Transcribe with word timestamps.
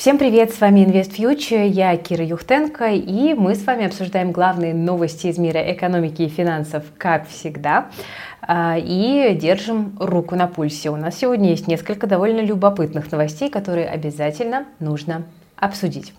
Всем 0.00 0.16
привет, 0.16 0.50
с 0.50 0.62
вами 0.62 0.80
Invest 0.80 1.18
Future, 1.18 1.68
я 1.68 1.94
Кира 1.98 2.24
Юхтенко, 2.24 2.86
и 2.92 3.34
мы 3.34 3.54
с 3.54 3.66
вами 3.66 3.84
обсуждаем 3.84 4.32
главные 4.32 4.72
новости 4.72 5.26
из 5.26 5.36
мира 5.36 5.60
экономики 5.74 6.22
и 6.22 6.28
финансов, 6.30 6.84
как 6.96 7.28
всегда, 7.28 7.90
а, 8.40 8.78
и 8.78 9.36
держим 9.38 9.98
руку 10.00 10.36
на 10.36 10.46
пульсе. 10.46 10.88
У 10.88 10.96
нас 10.96 11.18
сегодня 11.18 11.50
есть 11.50 11.68
несколько 11.68 12.06
довольно 12.06 12.40
любопытных 12.40 13.12
новостей, 13.12 13.50
которые 13.50 13.90
обязательно 13.90 14.64
нужно 14.78 15.26
обсудить. 15.56 16.14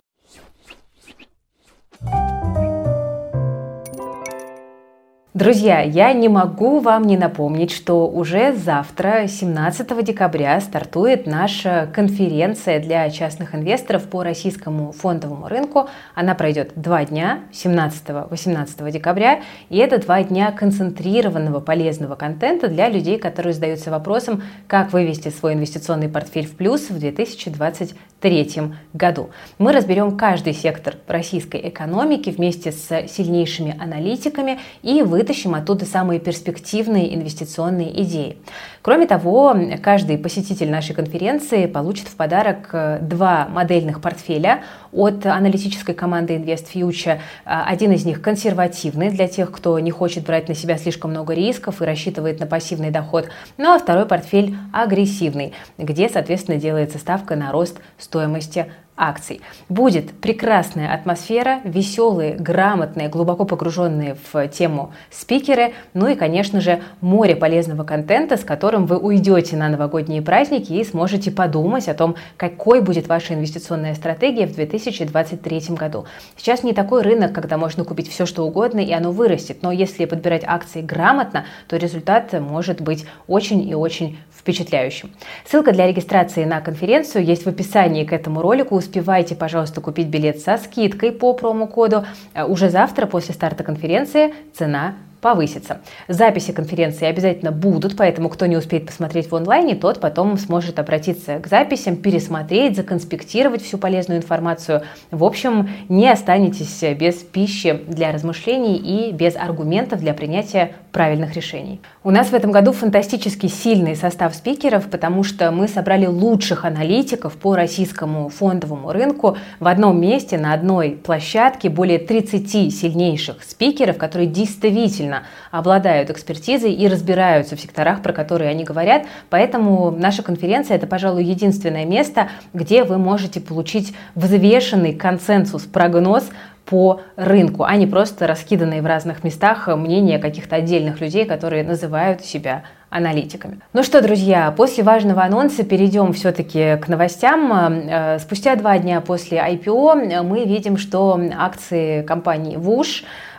Друзья, 5.34 5.80
я 5.80 6.12
не 6.12 6.28
могу 6.28 6.82
вам 6.82 7.08
не 7.08 7.16
напомнить, 7.16 7.72
что 7.72 8.06
уже 8.06 8.52
завтра, 8.52 9.28
17 9.30 10.04
декабря, 10.04 10.60
стартует 10.60 11.26
наша 11.26 11.90
конференция 11.94 12.82
для 12.82 13.10
частных 13.10 13.56
инвесторов 13.56 14.10
по 14.10 14.24
российскому 14.24 14.92
фондовому 14.92 15.48
рынку. 15.48 15.88
Она 16.16 16.36
пройдет 16.36 16.74
два 16.76 17.06
дня, 17.06 17.40
17-18 17.54 18.92
декабря, 18.92 19.40
и 19.70 19.78
это 19.78 20.00
два 20.00 20.22
дня 20.22 20.52
концентрированного 20.52 21.62
полезного 21.62 22.16
контента 22.16 22.68
для 22.68 22.90
людей, 22.90 23.18
которые 23.18 23.54
задаются 23.54 23.90
вопросом, 23.90 24.44
как 24.68 24.92
вывести 24.92 25.30
свой 25.30 25.54
инвестиционный 25.54 26.10
портфель 26.10 26.46
в 26.46 26.58
плюс 26.58 26.90
в 26.90 27.00
2023 27.00 28.64
году. 28.92 29.30
Мы 29.60 29.72
разберем 29.72 30.18
каждый 30.18 30.54
сектор 30.54 30.96
российской 31.08 31.70
экономики 31.70 32.32
вместе 32.32 32.74
с 32.74 33.08
сильнейшими 33.08 33.78
аналитиками 33.80 34.60
и 34.84 35.02
вы 35.04 35.21
вытащим 35.22 35.54
оттуда 35.54 35.86
самые 35.86 36.20
перспективные 36.20 37.14
инвестиционные 37.14 38.02
идеи. 38.02 38.38
Кроме 38.82 39.06
того, 39.06 39.56
каждый 39.84 40.18
посетитель 40.18 40.72
нашей 40.72 40.96
конференции 40.96 41.68
получит 41.68 42.08
в 42.08 42.16
подарок 42.16 42.70
э, 42.74 42.98
два 43.02 43.48
модельных 43.48 44.02
портфеля 44.02 44.64
от 44.92 45.24
аналитической 45.28 45.94
команды 45.94 46.36
Invest 46.38 46.66
Future. 46.74 47.20
А, 47.46 47.66
один 47.66 47.92
из 47.92 48.04
них 48.04 48.24
консервативный 48.24 49.12
для 49.12 49.28
тех, 49.28 49.52
кто 49.52 49.78
не 49.78 49.92
хочет 49.92 50.26
брать 50.26 50.50
на 50.50 50.56
себя 50.56 50.80
слишком 50.80 51.12
много 51.12 51.36
рисков 51.36 51.84
и 51.84 51.86
рассчитывает 51.86 52.40
на 52.40 52.48
пассивный 52.48 52.90
доход. 52.90 53.28
Ну 53.58 53.76
а 53.76 53.78
второй 53.78 54.08
портфель 54.08 54.56
агрессивный, 54.74 55.54
где, 55.78 56.10
соответственно, 56.10 56.58
делается 56.58 56.98
ставка 56.98 57.36
на 57.36 57.52
рост 57.52 57.80
стоимости 58.00 58.72
акций. 59.02 59.42
Будет 59.68 60.12
прекрасная 60.12 60.94
атмосфера, 60.94 61.60
веселые, 61.64 62.36
грамотные, 62.36 63.10
глубоко 63.10 63.46
погруженные 63.46 64.16
в 64.32 64.48
тему 64.50 64.94
спикеры, 65.10 65.74
ну 65.96 66.08
и, 66.08 66.16
конечно 66.16 66.62
же, 66.62 66.82
море 67.02 67.36
полезного 67.36 67.84
контента, 67.84 68.38
с 68.38 68.44
которым 68.44 68.86
вы 68.86 68.98
уйдете 68.98 69.58
на 69.58 69.70
новогодние 69.70 70.22
праздники 70.22 70.72
и 70.74 70.84
сможете 70.84 71.32
подумать 71.32 71.88
о 71.88 71.96
том, 71.96 72.16
какой 72.38 72.82
будет 72.82 73.08
ваша 73.08 73.34
инвестиционная 73.34 73.96
стратегия 73.96 74.46
в 74.46 74.54
2023 74.54 75.62
году. 75.70 76.06
Сейчас 76.38 76.64
не 76.64 76.74
такой 76.74 77.02
рынок, 77.02 77.34
когда 77.34 77.58
можно 77.58 77.84
купить 77.84 78.10
все, 78.10 78.28
что 78.28 78.44
угодно, 78.44 78.80
и 78.80 78.92
оно 78.92 79.12
вырастет, 79.12 79.64
но 79.64 79.72
если 79.72 80.06
подбирать 80.06 80.44
акции 80.46 80.82
грамотно, 80.82 81.46
то 81.68 81.78
результат 81.78 82.34
может 82.34 82.82
быть 82.82 83.06
очень 83.28 83.68
и 83.68 83.74
очень 83.74 84.20
впечатляющим. 84.38 85.12
Ссылка 85.46 85.72
для 85.72 85.88
регистрации 85.88 86.46
на 86.46 86.62
конференцию 86.62 87.24
есть 87.24 87.46
в 87.46 87.48
описании 87.48 88.04
к 88.04 88.14
этому 88.14 88.42
ролику. 88.42 88.76
Успевайте, 88.92 89.36
пожалуйста, 89.36 89.80
купить 89.80 90.08
билет 90.08 90.42
со 90.42 90.58
скидкой 90.58 91.14
по 91.14 91.32
промокоду. 91.32 92.06
Э, 92.34 92.44
уже 92.44 92.70
завтра, 92.70 93.06
после 93.06 93.34
старта 93.34 93.64
конференции, 93.64 94.34
цена 94.54 94.96
повысится. 95.22 95.82
Записи 96.08 96.52
конференции 96.52 97.06
обязательно 97.06 97.52
будут, 97.52 97.96
поэтому 97.96 98.28
кто 98.30 98.48
не 98.48 98.58
успеет 98.58 98.88
посмотреть 98.88 99.32
в 99.32 99.36
онлайне, 99.36 99.76
тот 99.76 100.00
потом 100.00 100.38
сможет 100.38 100.80
обратиться 100.80 101.40
к 101.40 101.48
записям, 101.48 101.96
пересмотреть, 101.96 102.76
законспектировать 102.76 103.64
всю 103.64 103.78
полезную 103.78 104.20
информацию. 104.20 104.82
В 105.12 105.24
общем, 105.24 105.70
не 105.90 106.10
останетесь 106.10 106.82
без 106.98 107.16
пищи 107.16 107.80
для 107.88 108.12
размышлений 108.12 108.78
и 108.78 109.12
без 109.12 109.36
аргументов 109.36 110.00
для 110.00 110.14
принятия 110.14 110.74
правильных 110.92 111.36
решений. 111.36 111.80
У 112.04 112.12
нас 112.12 112.28
в 112.28 112.34
этом 112.34 112.52
году 112.52 112.72
фантастически 112.74 113.48
сильный 113.48 113.96
состав 113.96 114.36
спикеров, 114.36 114.90
потому 114.90 115.24
что 115.24 115.52
мы 115.52 115.68
собрали 115.68 116.08
лучших 116.08 116.66
аналитиков 116.66 117.38
по 117.38 117.56
российскому 117.56 118.30
фондовому 118.30 118.92
рынку 118.92 119.38
в 119.60 119.68
одном 119.68 120.02
месте, 120.02 120.38
на 120.38 120.54
одной 120.54 120.92
площадке, 120.92 121.70
более 121.70 122.00
30 122.00 122.74
сильнейших 122.74 123.44
спикеров, 123.44 123.98
которые 123.98 124.28
действительно 124.28 125.11
обладают 125.52 126.10
экспертизой 126.10 126.74
и 126.74 126.88
разбираются 126.88 127.56
в 127.56 127.62
секторах, 127.62 128.02
про 128.02 128.14
которые 128.14 128.50
они 128.50 128.64
говорят. 128.64 129.06
Поэтому 129.30 129.92
наша 129.92 130.24
конференция– 130.24 130.78
это, 130.78 130.88
пожалуй, 130.88 131.24
единственное 131.24 131.86
место, 131.86 132.30
где 132.54 132.84
вы 132.84 132.98
можете 132.98 133.40
получить 133.40 133.94
взвешенный 134.16 134.94
консенсус, 134.94 135.64
прогноз 135.64 136.30
по 136.66 137.02
рынку, 137.16 137.64
а 137.64 137.76
не 137.76 137.88
просто 137.88 138.28
раскиданные 138.28 138.82
в 138.82 138.86
разных 138.86 139.24
местах 139.24 139.68
мнения 139.68 140.20
каких-то 140.20 140.56
отдельных 140.56 141.02
людей, 141.02 141.26
которые 141.26 141.64
называют 141.64 142.22
себя 142.24 142.64
аналитиками. 142.90 143.60
Ну 143.74 143.84
что, 143.84 144.02
друзья, 144.02 144.54
после 144.56 144.84
важного 144.84 145.24
анонса 145.24 145.64
перейдем 145.64 146.12
все-таки 146.14 146.78
к 146.78 146.88
новостям. 146.90 147.52
Э, 147.54 148.20
спустя 148.20 148.56
два 148.56 148.78
дня 148.78 149.00
после 149.00 149.40
IPO 149.40 150.24
мы 150.24 150.44
видим, 150.44 150.78
что 150.78 151.20
акции 151.38 152.04
компании 152.04 152.58
э, 152.58 152.60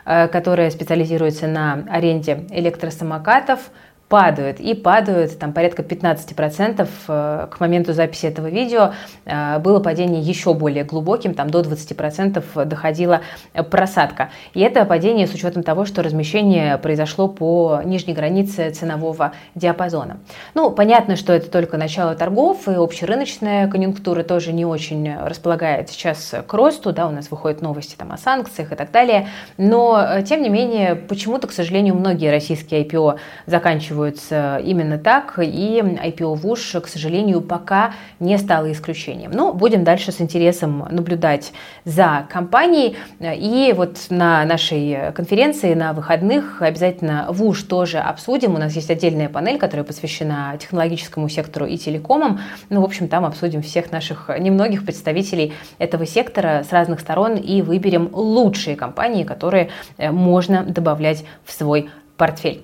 которая 0.04 0.70
специализируется 0.70 1.46
на 1.46 1.84
аренде 1.90 2.46
электросамокатов, 2.50 3.70
падают. 4.12 4.60
И 4.60 4.74
падают 4.74 5.38
там 5.38 5.54
порядка 5.54 5.80
15% 5.80 6.86
э, 7.08 7.46
к 7.50 7.60
моменту 7.60 7.94
записи 7.94 8.26
этого 8.26 8.48
видео. 8.48 8.92
Э, 9.24 9.58
было 9.58 9.80
падение 9.80 10.20
еще 10.20 10.52
более 10.52 10.84
глубоким, 10.84 11.32
там 11.32 11.48
до 11.48 11.60
20% 11.60 12.66
доходила 12.66 13.22
просадка. 13.70 14.28
И 14.52 14.60
это 14.60 14.84
падение 14.84 15.26
с 15.26 15.32
учетом 15.32 15.62
того, 15.62 15.86
что 15.86 16.02
размещение 16.02 16.76
произошло 16.76 17.26
по 17.26 17.80
нижней 17.86 18.12
границе 18.12 18.70
ценового 18.72 19.32
диапазона. 19.54 20.18
Ну, 20.52 20.70
понятно, 20.70 21.16
что 21.16 21.32
это 21.32 21.50
только 21.50 21.78
начало 21.78 22.14
торгов, 22.14 22.68
и 22.68 22.72
общерыночная 22.72 23.66
конъюнктура 23.66 24.24
тоже 24.24 24.52
не 24.52 24.66
очень 24.66 25.16
располагает 25.16 25.88
сейчас 25.88 26.34
к 26.46 26.52
росту, 26.52 26.92
да, 26.92 27.08
у 27.08 27.12
нас 27.12 27.30
выходят 27.30 27.62
новости 27.62 27.96
там 27.96 28.12
о 28.12 28.18
санкциях 28.18 28.72
и 28.72 28.74
так 28.74 28.90
далее, 28.90 29.28
но, 29.56 29.98
э, 29.98 30.22
тем 30.22 30.42
не 30.42 30.50
менее, 30.50 30.96
почему-то, 30.96 31.46
к 31.46 31.52
сожалению, 31.52 31.94
многие 31.94 32.30
российские 32.30 32.84
IPO 32.84 33.18
заканчивают 33.46 34.01
рассматриваются 34.02 34.60
именно 34.64 34.98
так, 34.98 35.38
и 35.38 35.80
IPO 35.80 36.34
ВУШ, 36.34 36.76
к 36.82 36.88
сожалению, 36.88 37.40
пока 37.40 37.92
не 38.20 38.38
стало 38.38 38.70
исключением. 38.72 39.30
Но 39.32 39.52
будем 39.52 39.84
дальше 39.84 40.12
с 40.12 40.20
интересом 40.20 40.86
наблюдать 40.90 41.52
за 41.84 42.26
компанией, 42.30 42.96
и 43.20 43.72
вот 43.76 43.98
на 44.10 44.44
нашей 44.44 45.12
конференции 45.12 45.74
на 45.74 45.92
выходных 45.92 46.62
обязательно 46.62 47.26
ВУШ 47.30 47.62
тоже 47.64 47.98
обсудим. 47.98 48.54
У 48.54 48.58
нас 48.58 48.74
есть 48.74 48.90
отдельная 48.90 49.28
панель, 49.28 49.58
которая 49.58 49.84
посвящена 49.84 50.56
технологическому 50.58 51.28
сектору 51.28 51.66
и 51.66 51.76
телекомам. 51.76 52.40
Ну, 52.70 52.80
в 52.80 52.84
общем, 52.84 53.08
там 53.08 53.24
обсудим 53.24 53.62
всех 53.62 53.92
наших 53.92 54.30
немногих 54.38 54.84
представителей 54.84 55.52
этого 55.78 56.06
сектора 56.06 56.64
с 56.68 56.72
разных 56.72 57.00
сторон 57.00 57.36
и 57.36 57.62
выберем 57.62 58.10
лучшие 58.12 58.76
компании, 58.76 59.24
которые 59.24 59.70
э, 59.98 60.10
можно 60.10 60.62
добавлять 60.64 61.24
в 61.44 61.52
свой 61.52 61.90
портфель. 62.16 62.62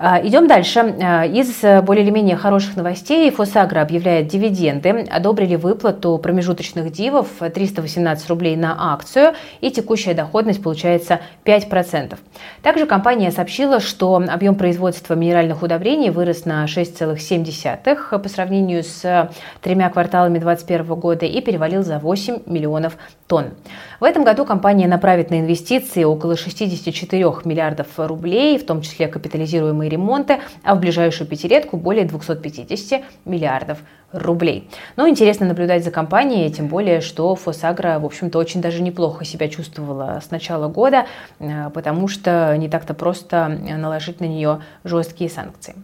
А, 0.00 0.20
идем 0.24 0.46
дальше. 0.46 0.94
А, 1.02 1.26
из 1.26 1.64
э, 1.64 1.82
более 1.82 2.04
или 2.04 2.10
менее 2.10 2.36
хороших 2.36 2.76
новостей 2.76 3.28
Фосагра 3.32 3.80
объявляет 3.80 4.28
дивиденды, 4.28 4.90
одобрили 5.10 5.56
выплату 5.56 6.18
промежуточных 6.18 6.92
дивов 6.92 7.26
318 7.40 8.28
рублей 8.30 8.56
на 8.56 8.92
акцию 8.92 9.34
и 9.60 9.72
текущая 9.72 10.14
доходность 10.14 10.62
получается 10.62 11.20
5%. 11.44 12.16
Также 12.62 12.86
компания 12.86 13.32
сообщила, 13.32 13.80
что 13.80 14.22
объем 14.28 14.54
производства 14.54 15.14
минеральных 15.14 15.62
удобрений 15.62 16.10
вырос 16.10 16.44
на 16.44 16.64
6,7 16.66 18.18
по 18.20 18.28
сравнению 18.28 18.84
с 18.84 19.30
тремя 19.62 19.90
кварталами 19.90 20.38
2021 20.38 20.94
года 20.94 21.26
и 21.26 21.40
перевалил 21.40 21.82
за 21.82 21.98
8 21.98 22.42
миллионов 22.46 22.96
тонн. 23.26 23.50
В 23.98 24.04
этом 24.04 24.22
году 24.22 24.44
компания 24.44 24.86
направит 24.86 25.30
на 25.30 25.40
инвестиции 25.40 26.04
около 26.04 26.36
64 26.36 27.24
миллиардов 27.44 27.88
рублей, 27.96 28.58
в 28.58 28.64
том 28.64 28.80
числе 28.82 29.08
капитализируемые 29.08 29.87
ремонты, 29.88 30.40
а 30.62 30.74
в 30.74 30.80
ближайшую 30.80 31.28
пятилетку 31.28 31.76
более 31.76 32.04
250 32.04 33.02
миллиардов 33.24 33.78
рублей. 34.12 34.70
Но 34.96 35.06
интересно 35.08 35.46
наблюдать 35.46 35.84
за 35.84 35.90
компанией, 35.90 36.50
тем 36.50 36.68
более, 36.68 37.00
что 37.00 37.34
Фосагра, 37.34 37.98
в 37.98 38.06
общем-то, 38.06 38.38
очень 38.38 38.62
даже 38.62 38.82
неплохо 38.82 39.24
себя 39.24 39.48
чувствовала 39.48 40.20
с 40.24 40.30
начала 40.30 40.68
года, 40.68 41.06
э, 41.38 41.70
потому 41.70 42.08
что 42.08 42.56
не 42.56 42.68
так-то 42.68 42.94
просто 42.94 43.48
наложить 43.48 44.20
на 44.20 44.24
нее 44.24 44.62
жесткие 44.84 45.28
санкции. 45.28 45.74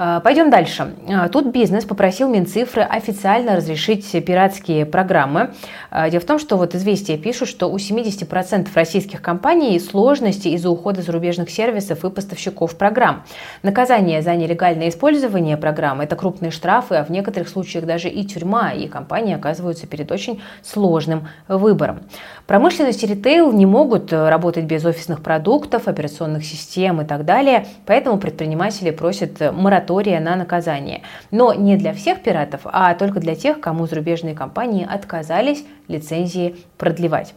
А, 0.00 0.20
пойдем 0.20 0.48
дальше. 0.48 0.94
А, 1.08 1.28
тут 1.28 1.46
бизнес 1.46 1.84
попросил 1.84 2.28
Минцифры 2.28 2.82
официально 2.82 3.56
разрешить 3.56 4.12
пиратские 4.24 4.86
программы. 4.86 5.50
А, 5.90 6.08
дело 6.08 6.22
в 6.22 6.24
том, 6.24 6.38
что 6.38 6.56
вот 6.56 6.76
известия 6.76 7.18
пишут, 7.18 7.48
что 7.48 7.66
у 7.66 7.78
70% 7.78 8.68
российских 8.74 9.20
компаний 9.20 9.80
сложности 9.80 10.46
из-за 10.48 10.70
ухода 10.70 11.02
зарубежных 11.02 11.50
сервисов 11.50 12.04
и 12.04 12.10
поставщиков 12.10 12.76
программ. 12.76 13.24
Наказание 13.64 14.22
за 14.22 14.36
нелегальное 14.36 14.90
использование 14.90 15.56
программ– 15.56 16.00
это 16.00 16.14
крупные 16.14 16.52
штрафы, 16.52 16.94
а 16.94 17.04
в 17.04 17.10
некоторых 17.10 17.48
случаях 17.48 17.84
даже 17.84 18.08
и 18.08 18.24
тюрьма, 18.24 18.70
и 18.70 18.86
компании 18.86 19.34
оказываются 19.34 19.88
перед 19.88 20.12
очень 20.12 20.40
сложным 20.62 21.26
выбором. 21.48 22.02
Промышленность 22.46 23.02
и 23.02 23.06
ритейл 23.08 23.50
не 23.50 23.66
могут 23.66 24.12
работать 24.12 24.64
без 24.64 24.84
офисных 24.84 25.24
продуктов, 25.24 25.88
операционных 25.88 26.44
систем 26.44 27.00
и 27.00 27.04
так 27.04 27.24
далее, 27.24 27.66
поэтому 27.84 28.18
предприниматели 28.18 28.92
просят 28.92 29.40
моратория 29.52 29.87
моратория 29.88 30.20
на 30.20 30.36
наказание. 30.36 31.02
Но 31.30 31.54
не 31.54 31.76
для 31.76 31.92
всех 31.92 32.22
пиратов, 32.22 32.62
а 32.64 32.94
только 32.94 33.20
для 33.20 33.34
тех, 33.34 33.60
кому 33.60 33.86
зарубежные 33.86 34.34
компании 34.34 34.86
отказались 34.88 35.64
лицензии 35.88 36.56
продлевать. 36.76 37.34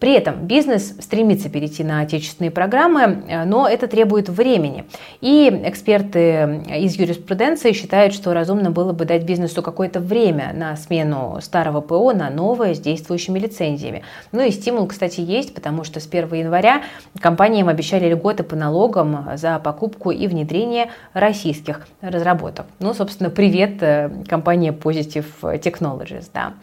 При 0.00 0.14
этом 0.14 0.46
бизнес 0.46 0.96
стремится 0.98 1.50
перейти 1.50 1.84
на 1.84 2.00
отечественные 2.00 2.50
программы, 2.50 3.22
э, 3.28 3.44
но 3.44 3.68
это 3.68 3.86
требует 3.86 4.30
времени. 4.30 4.86
И 5.20 5.48
эксперты 5.64 6.64
из 6.74 6.96
юриспруденции 6.96 7.72
считают, 7.72 8.14
что 8.14 8.32
разумно 8.32 8.70
было 8.70 8.92
бы 8.92 9.04
дать 9.04 9.24
бизнесу 9.24 9.62
какое-то 9.62 10.00
время 10.00 10.52
на 10.54 10.74
смену 10.76 11.38
старого 11.42 11.82
ПО 11.82 12.12
на 12.12 12.30
новое 12.30 12.74
с 12.74 12.80
действующими 12.80 13.38
лицензиями. 13.38 14.02
Ну 14.32 14.42
и 14.42 14.50
стимул, 14.50 14.86
кстати, 14.86 15.20
есть, 15.20 15.54
потому 15.54 15.84
что 15.84 16.00
с 16.00 16.06
1 16.06 16.32
января 16.32 16.82
компаниям 17.20 17.68
обещали 17.68 18.10
льготы 18.10 18.42
по 18.42 18.56
налогам 18.56 19.28
за 19.34 19.58
покупку 19.58 20.10
и 20.10 20.26
внедрение 20.26 20.90
российских 21.12 21.86
разработок. 22.00 22.64
Ну, 22.78 22.94
собственно, 22.94 23.28
привет 23.28 23.82
э, 23.82 24.10
компания 24.26 24.72
Positive 24.72 25.26
Technologies. 25.42 26.30
Да. 26.32 26.54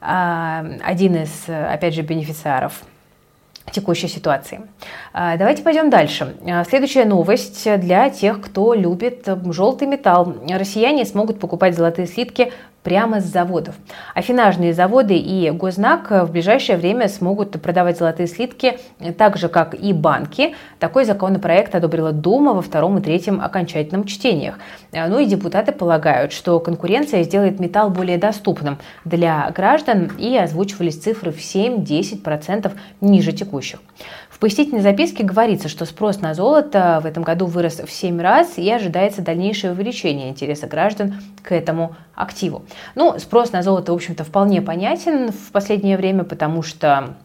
А, 0.00 0.64
один 0.82 1.16
из, 1.16 1.48
опять 1.48 1.94
же, 1.94 2.02
бенефициаров 2.02 2.82
текущей 3.70 4.08
ситуации. 4.08 4.62
А, 5.12 5.36
давайте 5.36 5.62
пойдем 5.62 5.90
дальше. 5.90 6.36
А, 6.46 6.64
следующая 6.64 7.04
новость 7.04 7.68
для 7.80 8.10
тех, 8.10 8.40
кто 8.40 8.74
любит 8.74 9.28
желтый 9.50 9.88
металл. 9.88 10.34
Россияне 10.48 11.04
смогут 11.04 11.38
покупать 11.40 11.76
золотые 11.76 12.06
слитки 12.06 12.52
прямо 12.82 13.20
с 13.20 13.24
заводов. 13.24 13.74
Афинажные 14.14 14.72
заводы 14.72 15.16
и 15.16 15.50
Гознак 15.50 16.10
в 16.10 16.30
ближайшее 16.30 16.78
время 16.78 17.08
смогут 17.08 17.60
продавать 17.60 17.98
золотые 17.98 18.26
слитки 18.26 18.78
так 19.18 19.36
же, 19.36 19.48
как 19.48 19.74
и 19.74 19.92
банки. 19.92 20.54
Такой 20.78 21.04
законопроект 21.04 21.74
одобрила 21.74 22.12
Дума 22.12 22.54
во 22.54 22.62
втором 22.62 22.98
и 22.98 23.02
третьем 23.02 23.40
окончательном 23.40 24.04
чтениях. 24.04 24.58
Ну 24.92 25.18
и 25.18 25.26
депутаты 25.26 25.72
полагают, 25.72 26.32
что 26.32 26.60
конкуренция 26.60 27.24
сделает 27.24 27.60
металл 27.60 27.90
более 27.90 28.16
доступным 28.16 28.78
для 29.04 29.50
граждан 29.50 30.12
и 30.18 30.36
озвучивались 30.36 30.98
цифры 30.98 31.30
в 31.30 31.38
7-10% 31.38 32.72
ниже 33.00 33.32
текущих. 33.32 33.80
В 34.38 34.40
пояснительной 34.40 34.82
записке 34.82 35.24
говорится, 35.24 35.68
что 35.68 35.84
спрос 35.84 36.20
на 36.20 36.32
золото 36.32 37.00
в 37.02 37.06
этом 37.06 37.24
году 37.24 37.46
вырос 37.46 37.80
в 37.80 37.90
7 37.90 38.20
раз 38.20 38.56
и 38.56 38.70
ожидается 38.70 39.20
дальнейшее 39.20 39.72
увеличение 39.72 40.28
интереса 40.28 40.68
граждан 40.68 41.20
к 41.42 41.50
этому 41.50 41.96
активу. 42.14 42.62
Ну, 42.94 43.18
спрос 43.18 43.50
на 43.50 43.64
золото, 43.64 43.90
в 43.90 43.96
общем-то, 43.96 44.22
вполне 44.22 44.62
понятен 44.62 45.32
в 45.32 45.50
последнее 45.50 45.96
время, 45.96 46.22
потому 46.22 46.62
что 46.62 47.16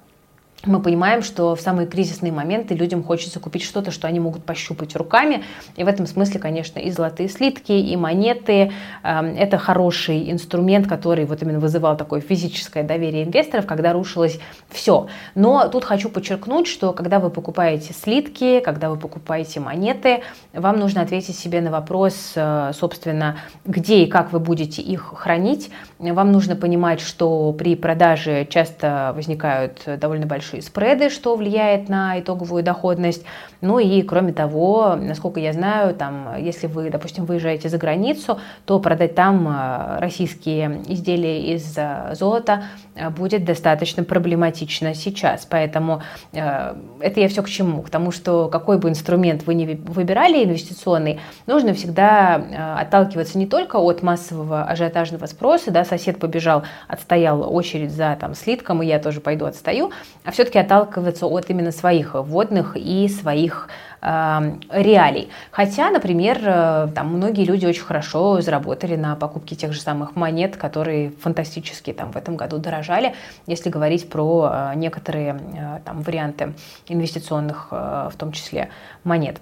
мы 0.66 0.82
понимаем, 0.82 1.24
что 1.24 1.56
в 1.56 1.62
самые 1.62 1.88
кризисные 1.88 2.32
моменты 2.32 2.74
людям 2.74 3.04
хочется 3.04 3.40
купить 3.42 3.64
что-то, 3.64 3.92
что 3.92 4.08
они 4.08 4.22
могут 4.22 4.46
пощупать 4.46 4.96
руками. 4.96 5.44
И 5.76 5.84
в 5.84 5.88
этом 5.88 6.08
смысле, 6.08 6.40
конечно, 6.40 6.80
и 6.80 6.90
золотые 6.90 7.28
слитки, 7.28 7.74
и 7.74 7.96
монеты 7.98 8.72
э,– 9.04 9.36
это 9.38 9.58
хороший 9.58 10.32
инструмент, 10.32 10.88
который 10.88 11.26
вот 11.26 11.42
именно 11.42 11.60
вызывал 11.60 11.98
такое 11.98 12.22
физическое 12.22 12.84
доверие 12.84 13.26
инвесторов, 13.26 13.66
когда 13.66 13.92
рушилось 13.92 14.40
все. 14.70 15.08
Но 15.36 15.68
тут 15.68 15.84
хочу 15.84 16.08
подчеркнуть, 16.08 16.68
что 16.68 16.94
когда 16.94 17.20
вы 17.20 17.30
покупаете 17.30 17.94
слитки, 17.94 18.62
когда 18.62 18.90
вы 18.90 18.98
покупаете 18.98 19.60
монеты, 19.60 20.22
вам 20.54 20.80
нужно 20.80 21.02
ответить 21.02 21.38
себе 21.38 21.60
на 21.60 21.72
вопрос, 21.72 22.34
э, 22.36 22.72
собственно, 22.74 23.38
где 23.66 24.04
и 24.04 24.08
как 24.08 24.32
вы 24.32 24.40
будете 24.40 24.82
их 24.82 25.14
хранить. 25.18 25.72
Вам 26.00 26.32
нужно 26.32 26.56
понимать, 26.56 27.02
что 27.02 27.52
при 27.52 27.76
продаже 27.76 28.48
часто 28.50 29.12
возникают 29.14 29.82
довольно 30.00 30.26
большие 30.26 30.53
большие 30.54 30.62
спреды, 30.62 31.10
что 31.10 31.36
влияет 31.36 31.90
на 31.90 32.20
итоговую 32.20 32.64
доходность. 32.64 33.24
Ну 33.62 33.80
и 33.80 34.02
кроме 34.02 34.34
того, 34.34 34.96
насколько 35.00 35.40
я 35.40 35.54
знаю, 35.54 35.96
там, 35.96 36.36
если 36.38 36.68
вы, 36.68 36.90
допустим, 36.90 37.26
выезжаете 37.26 37.70
за 37.70 37.78
границу, 37.78 38.40
то 38.66 38.80
продать 38.80 39.16
там 39.16 39.48
э, 39.48 40.00
российские 40.00 40.82
изделия 40.88 41.54
из 41.56 41.78
э, 41.78 42.14
золота 42.14 42.66
э, 42.94 43.10
будет 43.10 43.46
достаточно 43.46 44.04
проблематично 44.04 44.94
сейчас. 44.94 45.48
Поэтому 45.50 46.02
это 46.32 47.20
я 47.20 47.28
все 47.28 47.42
к 47.42 47.50
чему? 47.50 47.82
К 47.82 47.90
тому, 47.90 48.12
что 48.12 48.50
какой 48.50 48.78
бы 48.78 48.90
инструмент 48.90 49.46
вы 49.46 49.54
не 49.54 49.66
выбирали 49.66 50.44
инвестиционный, 50.44 51.20
нужно 51.48 51.74
всегда 51.74 52.78
отталкиваться 52.80 53.38
не 53.38 53.48
только 53.48 53.78
от 53.78 54.04
массового 54.04 54.64
ажиотажного 54.64 55.26
спроса, 55.26 55.72
да, 55.72 55.86
сосед 55.86 56.20
побежал, 56.20 56.64
отстоял 56.88 57.54
очередь 57.56 57.92
за 57.92 58.18
там, 58.20 58.36
слитком, 58.36 58.84
и 58.84 58.88
я 58.88 59.00
тоже 59.00 59.22
пойду 59.22 59.46
отстаю, 59.46 59.92
а 60.24 60.32
все 60.32 60.43
все-таки 60.44 60.60
отталкиваться 60.60 61.26
от 61.26 61.50
именно 61.50 61.72
своих 61.72 62.16
вводных 62.16 62.76
и 62.76 63.08
своих 63.08 63.70
э, 64.02 64.52
реалий. 64.72 65.30
Хотя, 65.52 65.90
например, 65.90 66.38
э, 66.44 66.88
там 66.94 67.16
многие 67.16 67.46
люди 67.46 67.66
очень 67.66 67.84
хорошо 67.84 68.42
заработали 68.42 68.98
на 68.98 69.16
покупке 69.16 69.56
тех 69.56 69.72
же 69.72 69.80
самых 69.80 70.18
монет, 70.18 70.58
которые 70.58 71.12
фантастически 71.12 71.94
там 71.94 72.12
в 72.12 72.18
этом 72.18 72.36
году 72.36 72.58
дорожали, 72.58 73.14
если 73.48 73.70
говорить 73.70 74.10
про 74.10 74.50
э, 74.52 74.72
некоторые 74.76 75.40
э, 75.56 75.80
там 75.86 76.02
варианты 76.02 76.54
инвестиционных, 76.90 77.72
в 77.72 78.14
том 78.18 78.34
числе 78.34 78.68
монет. 79.06 79.38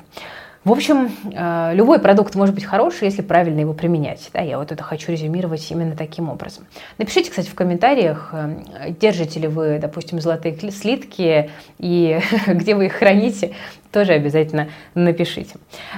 В 0.63 0.71
общем, 0.71 1.09
э, 1.33 1.73
любой 1.73 1.97
продукт 1.99 2.35
может 2.35 2.53
быть 2.53 2.65
хороший, 2.65 3.05
если 3.05 3.23
правильно 3.23 3.61
его 3.61 3.73
применять. 3.73 4.29
Да, 4.31 4.41
я 4.41 4.59
вот 4.59 4.71
это 4.71 4.83
хочу 4.83 5.11
резюмировать 5.11 5.71
именно 5.71 5.95
таким 5.95 6.29
образом. 6.29 6.67
Напишите, 6.99 7.31
кстати, 7.31 7.49
в 7.49 7.55
комментариях, 7.55 8.29
э, 8.31 8.91
держите 8.91 9.39
ли 9.39 9.47
вы, 9.47 9.79
допустим, 9.79 10.21
золотые 10.21 10.55
слитки 10.69 11.49
и 11.79 12.19
где 12.47 12.75
вы 12.75 12.85
их 12.85 12.93
храните, 12.93 13.53
тоже 13.91 14.11
обязательно 14.11 14.69
напишите. 14.93 15.55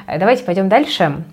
Э, 0.07 0.18
давайте 0.18 0.45
пойдем 0.45 0.69
дальше. 0.69 1.24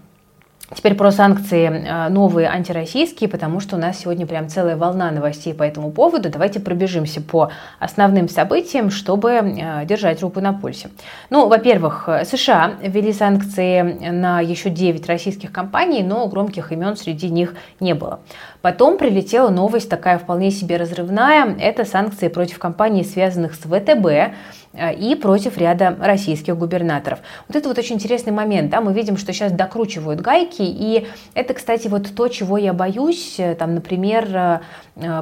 Теперь 0.74 0.94
про 0.94 1.10
санкции 1.10 1.66
э, 1.66 2.08
новые 2.10 2.48
антироссийские, 2.48 3.28
потому 3.28 3.58
что 3.58 3.74
у 3.74 3.78
нас 3.78 3.98
сегодня 3.98 4.24
прям 4.24 4.48
целая 4.48 4.76
волна 4.76 5.10
новостей 5.10 5.52
по 5.52 5.64
этому 5.64 5.90
поводу. 5.90 6.30
Давайте 6.30 6.60
пробежимся 6.60 7.20
по 7.20 7.50
основным 7.80 8.28
событиям, 8.28 8.90
чтобы 8.90 9.32
э, 9.32 9.84
держать 9.84 10.22
руку 10.22 10.40
на 10.40 10.52
пульсе. 10.52 10.90
Ну, 11.28 11.48
во-первых, 11.48 12.08
США 12.24 12.74
ввели 12.82 13.12
санкции 13.12 13.82
на 14.10 14.40
еще 14.40 14.70
9 14.70 15.06
российских 15.08 15.50
компаний, 15.50 16.04
но 16.04 16.28
громких 16.28 16.70
имен 16.70 16.96
среди 16.96 17.30
них 17.30 17.54
не 17.80 17.94
было. 17.94 18.20
Потом 18.62 18.98
прилетела 18.98 19.48
новость 19.50 19.88
такая 19.88 20.18
вполне 20.18 20.50
себе 20.50 20.76
разрывная. 20.76 21.56
Это 21.58 21.84
санкции 21.84 22.28
против 22.28 22.58
компаний, 22.58 23.04
связанных 23.04 23.54
с 23.54 23.60
ВТБ, 23.60 24.34
Э, 24.72 24.94
и 24.94 25.16
против 25.16 25.58
ряда 25.58 25.96
российских 26.00 26.56
губернаторов. 26.56 27.18
Вот 27.48 27.56
это 27.56 27.68
вот 27.68 27.78
очень 27.78 27.96
интересный 27.96 28.32
момент, 28.32 28.70
да, 28.70 28.80
мы 28.80 28.92
видим, 28.92 29.16
что 29.16 29.32
сейчас 29.32 29.50
докручивают 29.50 30.20
гайки, 30.20 30.62
и 30.62 31.08
это, 31.34 31.54
кстати, 31.54 31.88
вот 31.88 32.14
то, 32.14 32.28
чего 32.28 32.56
я 32.56 32.72
боюсь, 32.72 33.34
э, 33.38 33.56
там, 33.56 33.74
например, 33.74 34.28
э, 34.32 34.60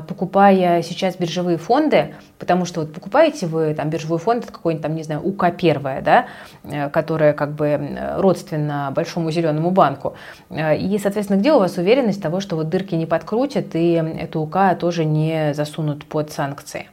покупая 0.07 0.83
сейчас 0.83 1.17
биржевые 1.17 1.59
фонды, 1.59 2.15
потому 2.39 2.65
что 2.65 2.81
вот 2.81 2.93
покупаете 2.93 3.47
вы 3.47 3.75
там 3.75 3.91
биржевой 3.91 4.19
фонд, 4.19 4.47
какой-нибудь 4.47 4.83
там, 4.83 4.95
не 4.95 5.03
знаю, 5.03 5.21
УК 5.23 5.51
первая, 5.57 6.03
да, 6.03 6.89
которая 6.91 7.33
как 7.33 7.53
бы 7.53 7.99
родственна 8.17 8.93
большому 8.95 9.31
зеленому 9.31 9.71
банку, 9.71 10.15
и, 10.51 10.99
соответственно, 11.03 11.39
где 11.39 11.53
у 11.53 11.59
вас 11.59 11.77
уверенность 11.77 12.23
того, 12.23 12.41
что 12.41 12.57
вот 12.57 12.69
дырки 12.69 12.95
не 12.95 13.07
подкрутят 13.07 13.75
и 13.75 13.93
эту 13.93 14.41
УК 14.41 14.77
тоже 14.79 15.05
не 15.05 15.55
засунут 15.55 16.05
под 16.07 16.31
санкции? 16.31 16.87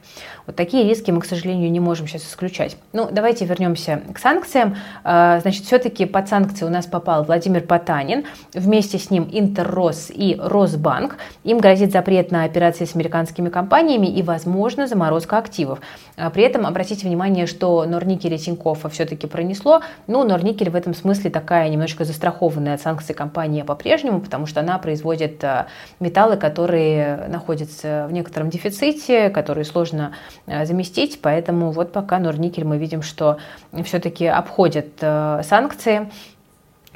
Вот 0.46 0.54
такие 0.54 0.88
риски 0.88 1.10
мы, 1.10 1.20
к 1.20 1.24
сожалению, 1.24 1.72
не 1.72 1.80
можем 1.80 2.06
сейчас 2.06 2.22
исключать. 2.22 2.76
Ну, 2.92 3.08
давайте 3.10 3.44
вернемся 3.44 4.02
к 4.12 4.18
санкциям. 4.18 4.76
А, 5.02 5.40
значит, 5.40 5.64
все-таки 5.64 6.06
под 6.06 6.28
санкции 6.28 6.64
у 6.64 6.68
нас 6.68 6.86
попал 6.86 7.24
Владимир 7.24 7.62
Потанин, 7.62 8.26
вместе 8.54 8.96
с 8.98 9.10
ним 9.10 9.28
Интеррос 9.32 10.08
и 10.14 10.38
Росбанк. 10.40 11.16
Им 11.42 11.58
грозит 11.58 11.90
запрет 11.90 12.30
на 12.30 12.44
операции 12.44 12.75
с 12.84 12.94
американскими 12.94 13.48
компаниями 13.48 14.08
и, 14.08 14.22
возможно, 14.22 14.86
заморозка 14.86 15.38
активов. 15.38 15.80
А, 16.16 16.30
при 16.30 16.42
этом 16.42 16.66
обратите 16.66 17.06
внимание, 17.06 17.46
что 17.46 17.84
Норникель 17.84 18.34
и 18.34 18.38
Тинькоффа 18.38 18.88
все-таки 18.88 19.26
пронесло. 19.26 19.80
Ну, 20.06 20.24
Норникель 20.24 20.70
в 20.70 20.76
этом 20.76 20.94
смысле 20.94 21.30
такая 21.30 21.68
немножко 21.68 22.04
застрахованная 22.04 22.74
от 22.74 22.80
санкций 22.80 23.14
компания 23.14 23.64
по-прежнему, 23.64 24.20
потому 24.20 24.46
что 24.46 24.60
она 24.60 24.78
производит 24.78 25.42
а, 25.44 25.68
металлы, 26.00 26.36
которые 26.36 27.28
находятся 27.28 28.06
в 28.08 28.12
некотором 28.12 28.50
дефиците, 28.50 29.30
которые 29.30 29.64
сложно 29.64 30.12
Э, 30.46 30.64
заместить. 30.64 31.20
Поэтому 31.22 31.70
вот 31.70 31.92
пока 31.92 32.18
Норникель 32.18 32.64
мы 32.64 32.78
видим, 32.78 33.02
что 33.02 33.38
все-таки 33.84 34.26
обходят 34.26 34.86
санкции. 34.98 36.10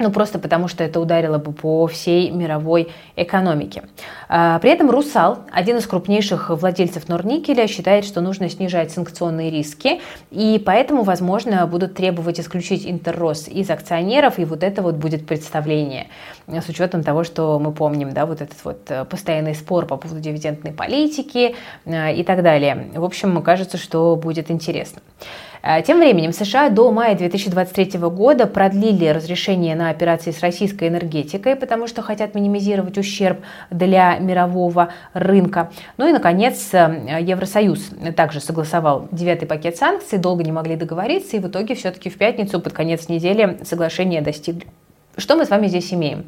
Ну, 0.01 0.11
просто 0.11 0.39
потому 0.39 0.67
что 0.67 0.83
это 0.83 0.99
ударило 0.99 1.37
бы 1.37 1.51
по 1.51 1.87
всей 1.87 2.31
мировой 2.31 2.89
экономике. 3.15 3.83
А, 4.27 4.59
при 4.59 4.71
этом 4.71 4.89
«Русал», 4.89 5.39
один 5.51 5.77
из 5.77 5.87
крупнейших 5.87 6.49
владельцев 6.49 7.07
Норникеля, 7.07 7.67
считает, 7.67 8.05
что 8.05 8.21
нужно 8.21 8.49
снижать 8.49 8.91
санкционные 8.91 9.49
риски, 9.49 10.01
и 10.31 10.61
поэтому, 10.65 11.03
возможно, 11.03 11.65
будут 11.67 11.93
требовать 11.93 12.39
исключить 12.39 12.85
Интеррос 12.85 13.47
из 13.47 13.69
акционеров, 13.69 14.39
и 14.39 14.45
вот 14.45 14.63
это 14.63 14.81
вот 14.81 14.95
будет 14.95 15.25
представление, 15.25 16.07
с 16.59 16.67
учетом 16.67 17.03
того, 17.03 17.23
что 17.23 17.59
мы 17.59 17.71
помним, 17.71 18.13
да, 18.13 18.25
вот 18.25 18.41
этот 18.41 18.57
вот 18.65 18.79
э, 18.89 19.05
постоянный 19.05 19.55
спор 19.55 19.85
по 19.85 19.95
поводу 19.95 20.19
дивидендной 20.19 20.73
политики 20.73 21.55
э, 21.85 22.13
и 22.15 22.23
так 22.23 22.43
далее. 22.43 22.91
В 22.93 23.05
общем, 23.05 23.41
кажется, 23.41 23.77
что 23.77 24.15
будет 24.17 24.51
интересно. 24.51 25.01
Э, 25.63 25.81
тем 25.81 25.99
временем 25.99 26.33
США 26.33 26.69
до 26.69 26.91
мая 26.91 27.15
2023 27.15 27.99
года 27.99 28.47
продлили 28.47 29.07
разрешение 29.07 29.75
на 29.75 29.89
операции 29.89 30.31
с 30.31 30.41
российской 30.41 30.89
энергетикой, 30.89 31.55
потому 31.55 31.87
что 31.87 32.01
хотят 32.01 32.35
минимизировать 32.35 32.97
ущерб 32.97 33.39
для 33.69 34.17
мирового 34.19 34.89
рынка. 35.13 35.71
Ну 35.97 36.09
и, 36.09 36.11
наконец, 36.11 36.73
Евросоюз 36.73 37.91
также 38.15 38.41
согласовал 38.41 39.07
девятый 39.11 39.47
пакет 39.47 39.77
санкций, 39.77 40.17
долго 40.17 40.43
не 40.43 40.51
могли 40.51 40.75
договориться, 40.75 41.37
и 41.37 41.39
в 41.39 41.47
итоге 41.47 41.75
все-таки 41.75 42.09
в 42.09 42.17
пятницу 42.17 42.59
под 42.59 42.73
конец 42.73 43.07
недели 43.07 43.59
соглашение 43.63 44.21
достигли. 44.21 44.65
Что 45.17 45.35
мы 45.35 45.45
с 45.45 45.49
вами 45.49 45.67
здесь 45.67 45.93
имеем? 45.93 46.25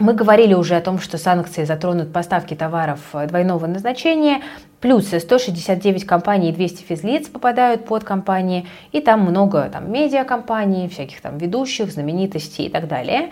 Мы 0.00 0.12
говорили 0.14 0.54
уже 0.54 0.76
о 0.76 0.80
том, 0.80 1.00
что 1.00 1.18
санкции 1.18 1.64
затронут 1.64 2.12
поставки 2.12 2.54
товаров 2.54 3.00
двойного 3.12 3.66
назначения, 3.66 4.42
плюс 4.80 5.08
169 5.08 6.06
компаний 6.06 6.50
и 6.50 6.52
200 6.52 6.82
физлиц 6.82 7.28
попадают 7.28 7.84
под 7.84 8.04
компании, 8.04 8.66
и 8.92 9.00
там 9.00 9.20
много 9.20 9.68
там, 9.72 9.90
медиакомпаний, 9.90 10.88
всяких 10.88 11.20
там 11.20 11.38
ведущих, 11.38 11.90
знаменитостей 11.92 12.66
и 12.66 12.68
так 12.68 12.88
далее. 12.88 13.30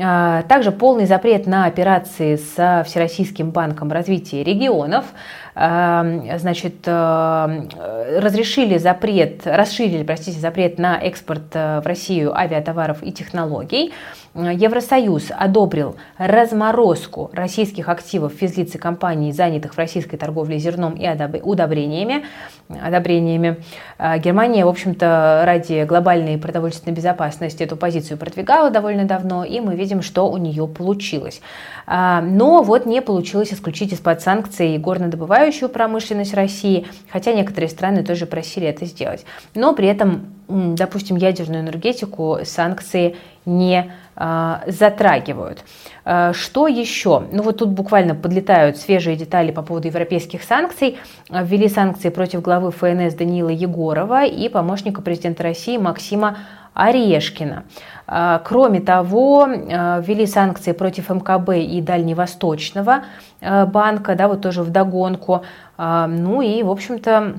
А, 0.00 0.42
также 0.42 0.70
полный 0.70 1.06
запрет 1.06 1.46
на 1.46 1.64
операции 1.64 2.36
с 2.36 2.84
Всероссийским 2.86 3.50
банком 3.50 3.90
развития 3.90 4.42
регионов. 4.44 5.06
А, 5.54 6.06
значит, 6.38 6.86
э, 6.86 8.18
разрешили 8.20 8.78
запрет, 8.78 9.44
расширили, 9.44 10.04
простите, 10.04 10.38
запрет 10.38 10.78
на 10.78 10.98
экспорт 10.98 11.50
э, 11.54 11.80
в 11.80 11.86
Россию 11.86 12.36
авиатоваров 12.36 13.02
и 13.02 13.10
технологий. 13.10 13.92
Евросоюз 14.34 15.32
одобрил 15.36 15.96
разморозку 16.16 17.30
российских 17.32 17.88
активов 17.88 18.34
физлиц 18.34 18.76
и 18.76 18.78
компаний, 18.78 19.32
занятых 19.32 19.74
в 19.74 19.78
российской 19.78 20.16
торговле 20.16 20.58
зерном 20.58 20.87
и 20.94 21.40
удобрениями. 21.42 22.24
одобрениями. 22.68 23.62
А, 23.98 24.18
Германия, 24.18 24.64
в 24.64 24.68
общем-то, 24.68 25.42
ради 25.44 25.84
глобальной 25.84 26.38
продовольственной 26.38 26.94
безопасности 26.94 27.62
эту 27.62 27.76
позицию 27.76 28.18
продвигала 28.18 28.70
довольно 28.70 29.04
давно, 29.04 29.44
и 29.44 29.60
мы 29.60 29.74
видим, 29.74 30.02
что 30.02 30.30
у 30.30 30.36
нее 30.36 30.66
получилось. 30.66 31.40
А, 31.86 32.20
но 32.20 32.62
вот 32.62 32.86
не 32.86 33.00
получилось 33.00 33.52
исключить 33.52 33.92
из-под 33.92 34.20
санкций 34.20 34.76
горнодобывающую 34.78 35.68
промышленность 35.68 36.34
России, 36.34 36.86
хотя 37.10 37.32
некоторые 37.32 37.70
страны 37.70 38.04
тоже 38.04 38.26
просили 38.26 38.66
это 38.66 38.84
сделать. 38.84 39.24
Но 39.54 39.74
при 39.74 39.88
этом, 39.88 40.34
допустим, 40.48 41.16
ядерную 41.16 41.62
энергетику 41.62 42.38
санкции 42.44 43.16
не 43.48 43.90
а, 44.14 44.62
затрагивают. 44.66 45.64
А, 46.04 46.32
что 46.32 46.68
еще? 46.68 47.24
Ну 47.32 47.42
вот 47.42 47.58
тут 47.58 47.70
буквально 47.70 48.14
подлетают 48.14 48.76
свежие 48.76 49.16
детали 49.16 49.50
по 49.50 49.62
поводу 49.62 49.88
европейских 49.88 50.42
санкций. 50.42 50.98
Ввели 51.30 51.68
санкции 51.68 52.10
против 52.10 52.42
главы 52.42 52.70
ФНС 52.70 53.14
Даниила 53.14 53.48
Егорова 53.48 54.24
и 54.24 54.48
помощника 54.48 55.02
президента 55.02 55.42
России 55.42 55.78
Максима 55.78 56.36
Орешкина. 56.74 57.64
А, 58.06 58.40
кроме 58.44 58.80
того, 58.80 59.46
ввели 59.46 60.26
санкции 60.26 60.72
против 60.72 61.08
МКБ 61.08 61.50
и 61.56 61.80
Дальневосточного 61.80 63.04
банка, 63.40 64.14
да, 64.14 64.28
вот 64.28 64.42
тоже 64.42 64.62
в 64.62 64.70
догонку. 64.70 65.42
Ну 65.78 66.42
и, 66.42 66.62
в 66.62 66.70
общем-то, 66.70 67.34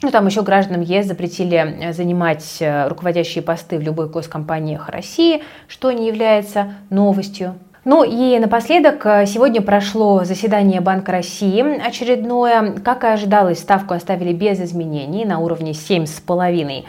ну, 0.00 0.10
там 0.12 0.26
еще 0.26 0.42
гражданам 0.42 0.82
ЕС 0.82 1.06
запретили 1.06 1.56
э, 1.56 1.92
занимать 1.92 2.58
э, 2.60 2.86
руководящие 2.86 3.42
посты 3.42 3.78
в 3.78 3.82
любой 3.82 4.08
госкомпаниях 4.08 4.88
России, 4.88 5.42
что 5.66 5.90
не 5.90 6.06
является 6.06 6.74
новостью. 6.88 7.54
Ну 7.84 8.04
и 8.04 8.38
напоследок, 8.38 9.04
э, 9.06 9.26
сегодня 9.26 9.60
прошло 9.60 10.22
заседание 10.22 10.80
Банка 10.80 11.10
России 11.10 11.84
очередное. 11.84 12.74
Как 12.74 13.02
и 13.02 13.08
ожидалось, 13.08 13.58
ставку 13.58 13.92
оставили 13.94 14.32
без 14.32 14.60
изменений 14.60 15.24
на 15.24 15.40
уровне 15.40 15.72
7,5% 15.72 16.84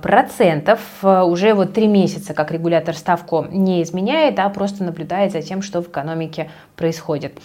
процентов. 0.00 0.78
Уже 1.02 1.52
вот 1.52 1.72
три 1.72 1.88
месяца, 1.88 2.32
как 2.32 2.52
регулятор 2.52 2.94
ставку 2.94 3.44
не 3.50 3.82
изменяет, 3.82 4.38
а 4.38 4.48
просто 4.50 4.84
наблюдает 4.84 5.32
за 5.32 5.42
тем, 5.42 5.62
что 5.62 5.82
в 5.82 5.88
экономике 5.88 6.48
происходит. 6.76 7.40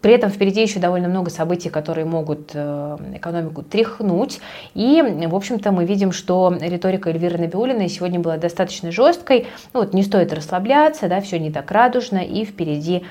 При 0.00 0.14
этом 0.14 0.30
впереди 0.30 0.62
еще 0.62 0.78
довольно 0.78 1.08
много 1.08 1.30
событий, 1.30 1.68
которые 1.68 2.04
могут 2.04 2.52
э, 2.54 2.96
экономику 3.14 3.62
тряхнуть. 3.62 4.40
И, 4.74 5.02
в 5.02 5.34
общем-то, 5.34 5.72
мы 5.72 5.84
видим, 5.84 6.12
что 6.12 6.56
риторика 6.60 7.10
Эльвиры 7.10 7.38
Набиулиной 7.38 7.88
сегодня 7.88 8.20
была 8.20 8.36
достаточно 8.36 8.92
жесткой. 8.92 9.48
Ну, 9.74 9.80
вот 9.80 9.92
не 9.92 10.02
стоит 10.02 10.32
расслабляться, 10.32 11.08
да, 11.08 11.20
все 11.20 11.38
не 11.38 11.50
так 11.50 11.70
радужно, 11.70 12.18
и 12.18 12.44
впереди 12.44 13.04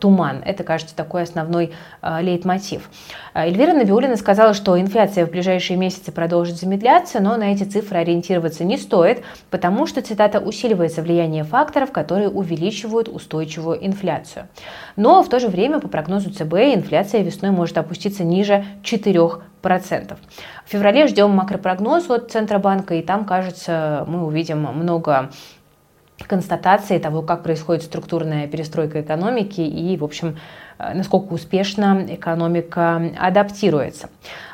туман. 0.00 0.42
Это, 0.44 0.64
кажется, 0.64 0.96
такой 0.96 1.22
основной 1.22 1.72
э, 2.00 2.22
лейтмотив. 2.22 2.88
Эльвира 3.34 3.72
Набиулина 3.72 4.16
сказала, 4.16 4.52
что 4.54 4.78
инфляция 4.80 5.26
в 5.26 5.30
ближайшие 5.30 5.76
месяцы 5.76 6.12
продолжит 6.12 6.56
замедляться, 6.56 7.20
но 7.20 7.36
на 7.36 7.52
эти 7.52 7.64
цифры 7.64 7.98
ориентироваться 7.98 8.64
не 8.64 8.78
стоит, 8.78 9.22
потому 9.50 9.86
что, 9.86 10.02
цитата, 10.02 10.38
усиливается 10.38 11.02
влияние 11.02 11.44
факторов, 11.44 11.92
которые 11.92 12.28
увеличивают 12.28 13.08
устойчивую 13.08 13.84
инфляцию. 13.86 14.48
Но 14.96 15.22
в 15.22 15.28
то 15.28 15.40
же 15.40 15.48
время, 15.48 15.78
по 15.78 15.88
прогнозу 15.88 16.21
ЦБ, 16.30 16.54
инфляция 16.74 17.22
весной 17.22 17.50
может 17.50 17.78
опуститься 17.78 18.24
ниже 18.24 18.64
4%. 18.82 19.40
В 19.62 20.70
феврале 20.70 21.06
ждем 21.06 21.30
макропрогноз 21.30 22.10
от 22.10 22.30
Центробанка, 22.30 22.94
и 22.94 23.02
там, 23.02 23.24
кажется, 23.24 24.04
мы 24.06 24.24
увидим 24.24 24.60
много 24.60 25.30
констатации 26.26 26.98
того, 26.98 27.22
как 27.22 27.42
происходит 27.42 27.82
структурная 27.82 28.46
перестройка 28.46 29.00
экономики 29.00 29.60
и, 29.60 29.96
в 29.96 30.04
общем, 30.04 30.38
насколько 30.94 31.32
успешно 31.32 32.04
экономика 32.08 33.02
адаптируется. 33.18 34.08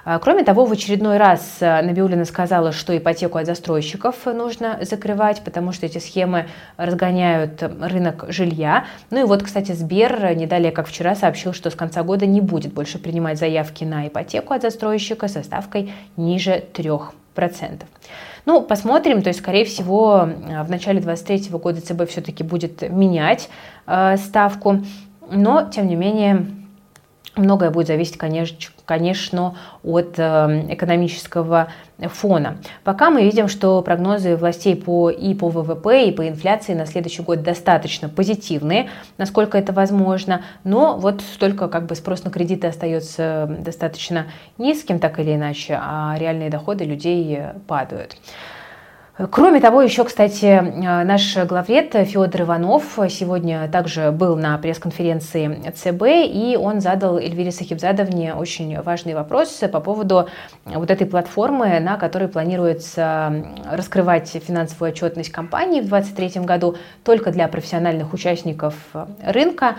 А, 0.05 0.19
кроме 0.19 0.43
того, 0.43 0.65
в 0.65 0.73
очередной 0.73 1.19
раз 1.19 1.59
э, 1.61 1.83
Набиулина 1.83 2.25
сказала, 2.25 2.73
что 2.73 2.97
ипотеку 2.97 3.37
от 3.37 3.47
застройщиков 3.47 4.25
нужно 4.25 4.79
закрывать, 4.81 5.43
потому 5.45 5.73
что 5.73 5.85
эти 5.85 5.99
схемы 5.99 6.47
разгоняют 6.79 7.63
рынок 7.63 8.25
жилья. 8.29 8.87
Ну 9.11 9.21
и 9.21 9.25
вот, 9.25 9.43
кстати, 9.43 9.73
Сбер 9.73 10.35
не 10.35 10.47
далее, 10.47 10.73
как 10.73 10.87
вчера, 10.87 11.15
сообщил, 11.15 11.53
что 11.53 11.71
с 11.71 11.75
конца 11.75 12.03
года 12.03 12.25
не 12.25 12.41
будет 12.41 12.73
больше 12.73 12.99
принимать 12.99 13.39
заявки 13.39 13.85
на 13.85 14.09
ипотеку 14.09 14.55
от 14.55 14.63
застройщика 14.63 15.29
со 15.29 15.43
ставкой 15.43 15.93
ниже 16.17 16.65
3%. 16.73 17.83
Ну, 18.47 18.63
посмотрим, 18.63 19.21
то 19.21 19.29
есть, 19.29 19.41
скорее 19.41 19.67
всего, 19.67 20.27
э, 20.27 20.63
в 20.63 20.71
начале 20.71 21.01
2023 21.01 21.59
года 21.59 21.83
ЦБ 21.83 22.11
все-таки 22.11 22.43
будет 22.43 22.81
менять 22.91 23.51
э, 23.87 24.17
ставку 24.17 24.81
но, 25.31 25.69
тем 25.71 25.87
не 25.87 25.97
менее, 25.97 26.47
многое 27.39 27.71
будет 27.71 27.87
зависеть, 27.87 28.19
конечно, 28.19 28.57
конечно, 28.85 29.57
от 29.83 30.19
э, 30.19 30.67
экономического 30.71 31.69
фона. 31.99 32.59
Пока 32.85 33.11
мы 33.11 33.23
видим, 33.23 33.49
что 33.49 33.81
прогнозы 33.83 34.37
властей 34.37 34.77
по, 34.77 35.11
и 35.11 35.35
по 35.35 35.49
ВВП, 35.49 36.09
и 36.09 36.13
по 36.13 36.27
инфляции 36.29 36.75
на 36.75 36.87
следующий 36.87 37.23
год 37.23 37.43
достаточно 37.43 38.09
позитивные, 38.09 38.89
насколько 39.19 39.59
это 39.59 39.73
возможно, 39.73 40.43
но 40.65 40.97
вот 40.97 41.21
столько 41.21 41.69
как 41.69 41.87
бы 41.87 41.95
спрос 41.95 42.25
на 42.25 42.31
кредиты 42.31 42.67
остается 42.67 43.57
достаточно 43.61 44.27
низким, 44.57 44.99
так 44.99 45.19
или 45.21 45.35
иначе, 45.35 45.79
а 45.81 46.17
реальные 46.19 46.51
доходы 46.51 46.85
людей 46.85 47.41
падают. 47.67 48.17
Кроме 49.33 49.59
того, 49.59 49.83
еще, 49.83 50.05
кстати, 50.05 50.45
э, 50.45 50.61
наш 51.03 51.37
главред 51.39 51.93
Федор 51.93 52.43
Иванов 52.43 52.85
сегодня 53.09 53.69
также 53.69 54.13
был 54.13 54.37
на 54.37 54.57
пресс-конференции 54.59 55.73
ЦБ, 55.75 56.03
и 56.33 56.57
он 56.57 56.81
задал 56.81 57.19
Эльвире 57.19 57.51
Сахибзадовне 57.51 58.35
очень 58.35 58.81
важный 58.81 59.15
вопрос 59.15 59.49
по 59.73 59.81
поводу 59.81 60.29
вот 60.67 60.93
этой 60.93 61.05
платформы, 61.05 61.81
на 61.81 61.97
которой 61.97 62.29
планируется 62.29 63.45
раскрывать 63.69 64.29
финансовую 64.29 64.93
отчетность 64.93 65.31
компании 65.31 65.81
в 65.81 65.89
2023 65.89 66.45
году 66.45 66.77
только 67.03 67.33
для 67.33 67.49
профессиональных 67.49 68.13
участников 68.13 68.75
рынка 69.27 69.79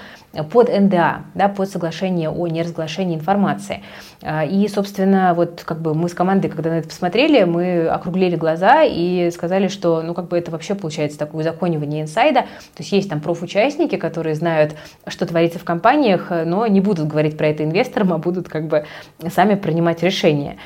под 0.52 0.68
НДА, 0.68 1.22
да, 1.34 1.48
под 1.48 1.70
соглашение 1.70 2.30
о 2.30 2.48
неразглашении 2.48 3.16
информации. 3.16 3.84
Э, 4.22 4.46
и, 4.46 4.68
собственно, 4.68 5.34
вот 5.34 5.64
как 5.66 5.80
бы 5.80 5.94
мы 5.94 6.10
с 6.10 6.14
командой, 6.14 6.50
когда 6.50 6.72
на 6.72 6.80
это 6.80 6.90
посмотрели, 6.90 7.46
мы 7.46 7.88
округлили 7.88 8.36
глаза 8.36 8.84
и 8.84 9.29
сказали, 9.32 9.68
что, 9.68 10.02
ну, 10.02 10.14
как 10.14 10.28
бы 10.28 10.38
это 10.38 10.52
вообще 10.52 10.76
получается 10.76 11.18
такое 11.18 11.42
узаконивание 11.42 12.04
инсайда. 12.04 12.42
То 12.42 12.80
есть 12.80 12.92
есть 12.92 13.10
там 13.10 13.22
профучастники, 13.22 13.96
которые 13.98 14.36
знают, 14.36 14.76
что 15.08 15.26
творится 15.26 15.60
в 15.60 15.64
компаниях, 15.64 16.32
но 16.46 16.68
не 16.68 16.82
будут 16.82 17.08
говорить 17.08 17.38
про 17.38 17.48
это 17.48 17.64
инвесторам, 17.64 18.14
а 18.14 18.18
будут 18.18 18.50
как 18.50 18.68
бы 18.68 18.86
сами 19.30 19.56
принимать 19.56 20.04
решения. 20.04 20.58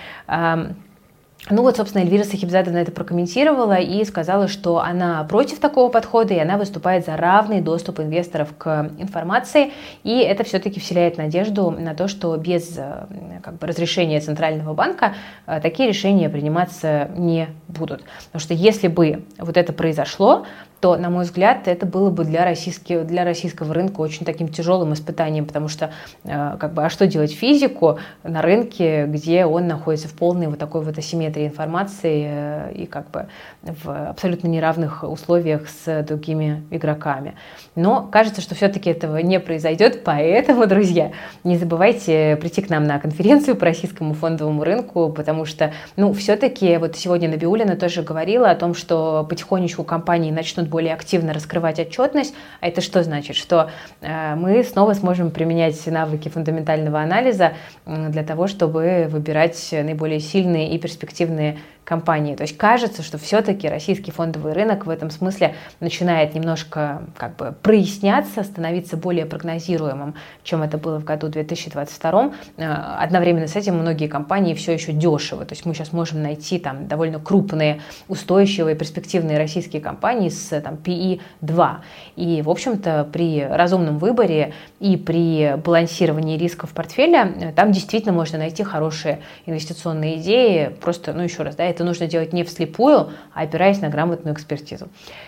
Ну 1.50 1.62
вот, 1.62 1.76
собственно, 1.76 2.04
Эльвира 2.04 2.24
Сахибзадовна 2.24 2.78
это 2.78 2.94
прокомментировала 2.94 3.76
и 3.76 4.06
сказала, 4.06 4.48
что 4.48 4.80
она 4.80 5.26
против 5.26 5.60
такого 5.60 5.90
подхода, 5.90 6.34
и 6.34 6.40
она 6.40 6.58
выступает 6.58 7.06
за 7.06 7.18
равный 7.18 7.60
доступ 7.60 8.00
инвесторов 8.00 8.56
к 8.58 8.92
информации, 8.98 9.74
и 10.04 10.20
это 10.20 10.46
все-таки 10.46 10.80
вселяет 10.80 11.18
надежду 11.18 11.70
на 11.70 11.96
то, 11.96 12.08
что 12.08 12.38
без 12.38 12.78
э, 12.78 13.08
как 13.44 13.58
бы, 13.58 13.68
разрешения 13.68 14.22
Центрального 14.22 14.74
банка 14.74 15.16
э, 15.46 15.60
такие 15.60 15.90
решения 15.90 16.30
приниматься 16.30 17.10
не 17.18 17.50
будут. 17.68 18.06
Потому 18.26 18.40
что 18.40 18.54
если 18.54 18.88
бы 18.88 19.26
вот 19.38 19.58
это 19.58 19.74
произошло, 19.74 20.46
то, 20.84 20.98
на 20.98 21.10
мой 21.10 21.24
взгляд, 21.24 21.70
это 21.70 21.86
было 21.86 22.10
бы 22.10 22.26
для, 22.26 22.44
российского, 22.44 23.06
для 23.06 23.24
российского 23.24 23.74
рынка 23.74 24.02
очень 24.02 24.26
таким 24.26 24.50
тяжелым 24.50 24.92
испытанием, 24.92 25.46
потому 25.46 25.70
что, 25.70 25.92
э, 26.26 26.58
как 26.60 26.74
бы, 26.74 26.84
а 26.84 26.90
что 26.90 27.08
делать 27.08 27.32
физику 27.34 28.00
на 28.24 28.42
рынке, 28.42 29.06
где 29.06 29.46
он 29.46 29.68
находится 29.68 30.10
в 30.10 30.14
полной 30.14 30.48
вот 30.48 30.60
такой 30.60 30.82
вот 30.82 30.98
асимметрии 30.98 31.48
информации 31.48 32.28
э, 32.28 32.74
и 32.74 32.86
как 32.86 33.10
бы 33.12 33.28
в 33.62 34.10
абсолютно 34.10 34.50
неравных 34.50 35.04
условиях 35.04 35.70
с 35.70 36.04
другими 36.04 36.64
игроками. 36.70 37.36
Но 37.76 38.02
кажется, 38.12 38.42
что 38.42 38.54
все-таки 38.54 38.90
этого 38.90 39.16
не 39.20 39.40
произойдет, 39.40 40.04
поэтому, 40.04 40.68
друзья, 40.68 41.14
не 41.46 41.56
забывайте 41.56 42.36
прийти 42.42 42.62
к 42.62 42.70
нам 42.70 42.84
на 42.84 43.00
конференцию 43.00 43.56
по 43.56 43.64
российскому 43.64 44.16
фондовому 44.16 44.66
рынку, 44.66 45.08
потому 45.16 45.46
что, 45.46 45.72
ну, 45.96 46.12
все-таки 46.12 46.76
вот 46.76 46.98
сегодня 46.98 47.30
Набиулина 47.30 47.78
тоже 47.78 48.04
говорила 48.04 48.50
о 48.50 48.56
том, 48.56 48.76
что 48.76 49.26
потихонечку 49.30 49.86
компании 49.86 50.30
начнут 50.30 50.73
более 50.74 50.96
активно 50.96 51.34
раскрывать 51.34 51.80
отчетность. 51.80 52.34
А 52.60 52.68
это 52.68 52.82
что 52.82 53.04
значит? 53.04 53.36
Что 53.36 53.70
э, 54.02 54.34
мы 54.34 54.64
снова 54.64 54.94
сможем 54.94 55.30
применять 55.30 55.86
навыки 55.86 56.30
фундаментального 56.30 57.00
анализа 57.00 57.54
для 57.86 58.24
того, 58.24 58.48
чтобы 58.48 59.08
выбирать 59.08 59.70
наиболее 59.72 60.20
сильные 60.20 60.72
и 60.74 60.80
перспективные 60.80 61.60
компании. 61.84 62.36
То 62.36 62.44
есть 62.44 62.58
кажется, 62.58 63.04
что 63.04 63.18
все-таки 63.18 63.68
российский 63.68 64.12
фондовый 64.12 64.54
рынок 64.54 64.86
в 64.86 64.90
этом 64.90 65.10
смысле 65.10 65.56
начинает 65.80 66.34
немножко 66.34 67.04
как 67.18 67.36
бы 67.36 67.54
проясняться, 67.62 68.44
становиться 68.44 68.98
более 68.98 69.26
прогнозируемым, 69.26 70.16
чем 70.44 70.64
это 70.64 70.78
было 70.78 71.00
в 71.00 71.04
году 71.04 71.28
2022. 71.28 72.32
Э, 72.58 72.72
одновременно 73.00 73.48
с 73.48 73.56
этим 73.56 73.76
многие 73.76 74.08
компании 74.08 74.54
все 74.54 74.74
еще 74.74 74.94
дешево. 74.94 75.46
То 75.46 75.54
есть 75.54 75.66
мы 75.66 75.74
сейчас 75.74 75.92
можем 75.92 76.22
найти 76.22 76.60
там 76.60 76.88
довольно 76.88 77.20
крупные, 77.20 77.82
устойчивые, 78.08 78.76
перспективные 78.76 79.38
российские 79.38 79.82
компании 79.82 80.30
с 80.30 80.62
там, 80.62 80.76
PE 80.76 81.20
2. 81.42 81.82
И, 82.16 82.42
в 82.42 82.50
общем-то, 82.50 83.10
при 83.12 83.44
разумном 83.44 83.98
выборе 83.98 84.54
и 84.80 84.96
при 84.98 85.56
балансировании 85.58 86.38
рисков 86.38 86.72
портфеля 86.72 87.34
э, 87.40 87.52
там 87.52 87.72
действительно 87.72 88.14
можно 88.14 88.38
найти 88.38 88.64
хорошие 88.64 89.20
инвестиционные 89.46 90.18
идеи. 90.18 90.76
Просто, 90.82 91.14
ну 91.14 91.24
еще 91.24 91.44
раз, 91.44 91.56
да, 91.56 91.73
это 91.74 91.84
нужно 91.84 92.08
делать 92.08 92.34
не 92.34 92.44
вслепую, 92.44 93.12
а 93.34 93.42
опираясь 93.42 93.82
на 93.82 93.90
грамотную 93.90 94.34
экспертизу. 94.34 94.88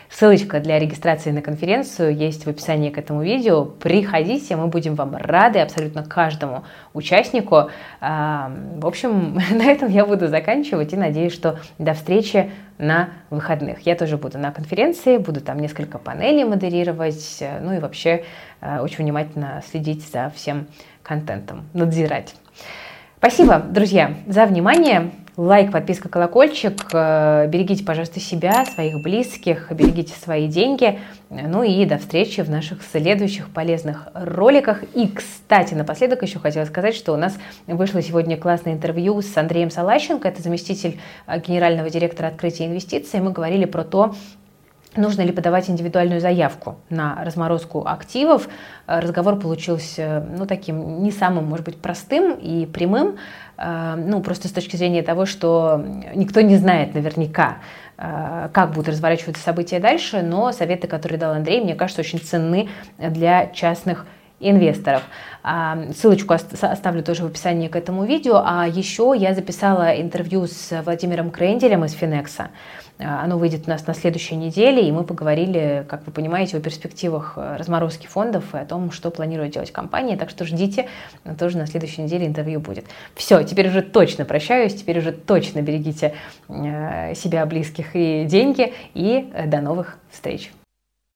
Ссылочка 0.10 0.60
для 0.60 0.80
регистрации 0.80 1.32
на 1.32 1.42
конференцию 1.42 2.16
есть 2.16 2.46
в 2.46 2.50
описании 2.50 2.90
к 2.90 2.98
этому 2.98 3.24
видео. 3.24 3.66
Приходите, 3.66 4.56
мы 4.56 4.68
будем 4.68 4.96
вам 4.96 5.16
рады 5.16 5.60
абсолютно 5.60 6.04
каждому 6.04 6.64
участнику. 6.94 7.70
А, 8.00 8.52
в 8.78 8.86
общем, 8.86 9.36
на 9.52 9.66
этом 9.66 9.90
я 9.90 10.06
буду 10.06 10.28
заканчивать 10.28 10.94
и 10.94 10.98
надеюсь, 10.98 11.34
что 11.34 11.60
до 11.80 11.94
встречи 11.94 12.52
на 12.78 13.10
выходных. 13.30 13.82
Я 13.82 13.96
тоже 13.96 14.18
буду 14.18 14.38
на 14.38 14.52
конференции, 14.52 15.18
буду 15.18 15.42
там 15.42 15.60
несколько 15.60 15.98
панелей 15.98 16.44
модерировать, 16.44 17.44
ну 17.62 17.74
и 17.74 17.80
вообще 17.80 18.24
а, 18.62 18.82
очень 18.82 19.04
внимательно 19.04 19.64
следить 19.70 20.08
за 20.08 20.32
всем 20.36 20.68
контентом, 21.02 21.66
надзирать. 21.74 22.36
Спасибо, 23.18 23.60
друзья, 23.60 24.14
за 24.28 24.46
внимание. 24.46 25.12
Лайк, 25.38 25.74
подписка, 25.74 26.08
колокольчик. 26.08 26.88
Э, 26.94 27.46
берегите, 27.48 27.84
пожалуйста, 27.84 28.22
себя, 28.22 28.64
своих 28.64 29.02
близких, 29.02 29.70
берегите 29.70 30.14
свои 30.14 30.48
деньги. 30.48 31.00
Ну 31.30 31.62
и 31.62 31.86
до 31.86 31.98
встречи 31.98 32.40
в 32.40 32.50
наших 32.50 32.82
следующих 32.82 33.50
полезных 33.50 34.08
роликах. 34.14 34.84
И, 34.94 35.10
кстати, 35.10 35.74
напоследок 35.74 36.22
еще 36.22 36.40
хотела 36.40 36.64
сказать, 36.64 36.96
что 36.96 37.12
у 37.12 37.18
нас 37.18 37.38
вышло 37.68 38.02
сегодня 38.02 38.38
классное 38.38 38.72
интервью 38.72 39.22
с 39.22 39.36
Андреем 39.36 39.72
Салащенко, 39.72 40.26
это 40.26 40.42
заместитель 40.42 41.02
э, 41.28 41.40
генерального 41.42 41.90
директора 41.90 42.28
открытия 42.28 42.68
инвестиций. 42.68 43.20
Мы 43.20 43.32
говорили 43.32 43.66
про 43.66 43.84
то, 43.84 44.16
нужно 44.98 45.22
ли 45.22 45.32
подавать 45.32 45.70
индивидуальную 45.70 46.22
заявку 46.22 46.78
на 46.90 47.24
разморозку 47.24 47.86
активов. 47.86 48.48
Э, 48.88 49.00
разговор 49.00 49.38
получился 49.38 50.26
ну, 50.38 50.46
таким 50.46 51.04
не 51.04 51.12
самым, 51.12 51.46
может 51.46 51.66
быть, 51.66 51.78
простым 51.78 52.36
и 52.36 52.66
прямым, 52.66 53.18
ну, 53.58 54.22
просто 54.22 54.48
с 54.48 54.52
точки 54.52 54.76
зрения 54.76 55.02
того, 55.02 55.26
что 55.26 55.84
никто 56.14 56.42
не 56.42 56.58
знает 56.58 56.94
наверняка, 56.94 57.58
э, 57.98 58.50
как 58.52 58.72
будут 58.72 58.90
разворачиваться 58.90 59.42
события 59.42 59.80
дальше, 59.80 60.22
но 60.22 60.52
советы, 60.52 60.88
которые 60.88 61.20
дал 61.20 61.34
Андрей, 61.34 61.62
мне 61.62 61.76
кажется, 61.76 62.02
очень 62.02 62.20
ценны 62.20 62.70
для 62.98 63.48
частных 63.48 64.06
инвесторов. 64.50 65.04
А, 65.44 65.78
ссылочку 65.96 66.34
оставлю 66.34 67.04
тоже 67.04 67.24
в 67.24 67.28
описании 67.28 67.68
к 67.68 67.76
этому 67.76 68.06
видео. 68.06 68.42
А 68.44 68.68
еще 68.68 69.14
я 69.16 69.34
записала 69.36 70.00
интервью 70.02 70.48
с 70.48 70.82
Владимиром 70.84 71.30
Кренделем 71.32 71.86
из 71.86 71.94
Финекса. 71.94 72.50
А, 72.98 73.24
оно 73.24 73.38
выйдет 73.38 73.68
у 73.68 73.70
нас 73.70 73.86
на 73.86 73.94
следующей 73.94 74.36
неделе, 74.36 74.88
и 74.88 74.92
мы 74.92 75.04
поговорили, 75.04 75.86
как 75.88 76.06
вы 76.06 76.12
понимаете, 76.12 76.58
о 76.58 76.62
перспективах 76.62 77.34
э, 77.36 77.58
разморозки 77.58 78.08
фондов 78.08 78.56
и 78.56 78.58
о 78.58 78.66
том, 78.66 78.92
что 78.92 79.12
планирует 79.12 79.54
делать 79.54 79.72
компания. 79.72 80.18
Так 80.18 80.30
что 80.30 80.46
ждите, 80.46 80.88
тоже 81.38 81.58
на 81.58 81.68
следующей 81.68 82.04
неделе 82.04 82.26
интервью 82.26 82.60
будет. 82.60 82.86
Все, 83.14 83.44
теперь 83.44 83.68
уже 83.68 83.82
точно 83.82 84.26
прощаюсь, 84.26 84.74
теперь 84.74 85.00
уже 85.00 85.12
точно 85.12 85.62
берегите 85.62 86.16
э, 86.48 87.14
себя, 87.16 87.46
близких 87.46 87.96
и 87.96 88.26
деньги, 88.26 88.74
и 88.94 89.30
э, 89.34 89.46
до 89.48 89.62
новых 89.62 89.98
встреч. 90.10 90.52